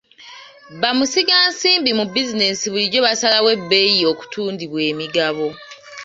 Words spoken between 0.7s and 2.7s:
Bamusigansimbi mu bizinesi